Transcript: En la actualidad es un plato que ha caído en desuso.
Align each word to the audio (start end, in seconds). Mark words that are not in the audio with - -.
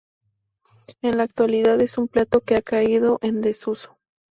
En 1.03 1.17
la 1.17 1.21
actualidad 1.25 1.79
es 1.79 1.99
un 1.99 2.07
plato 2.07 2.41
que 2.41 2.55
ha 2.55 2.63
caído 2.63 3.19
en 3.21 3.39
desuso. 3.41 3.99